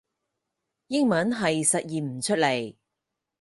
[0.87, 2.73] 英文係實現唔出嚟